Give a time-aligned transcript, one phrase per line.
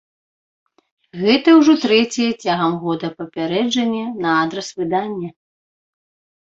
[1.23, 5.29] Гэта ўжо трэцяе цягам года папярэджанне на адрас выдання.